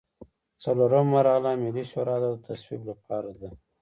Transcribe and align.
څلورمه 0.63 1.11
مرحله 1.13 1.51
ملي 1.63 1.83
شورا 1.91 2.15
ته 2.23 2.29
د 2.33 2.35
تصویب 2.47 2.81
لپاره 2.91 3.31
ده. 3.39 3.49